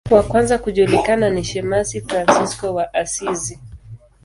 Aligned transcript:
Wa 0.11 0.23
kwanza 0.23 0.57
kujulikana 0.57 1.29
ni 1.29 1.43
shemasi 1.43 2.01
Fransisko 2.01 2.73
wa 2.73 2.93
Asizi. 2.93 3.59